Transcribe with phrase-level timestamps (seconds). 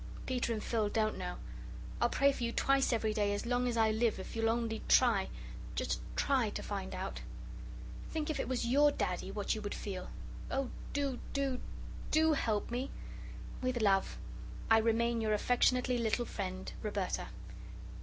[0.25, 1.37] Peter and Phil don't know.
[2.01, 4.81] I'll pray for you twice every day as long as I live if you'll only
[4.87, 5.29] try
[5.75, 7.21] just try to find out.
[8.09, 10.09] Think if it was YOUR Daddy, what you would feel.
[10.49, 11.59] Oh, do, do,
[12.09, 12.89] DO help me.
[13.61, 14.17] With love
[14.71, 17.27] "I remain Your affectionately little friend "Roberta.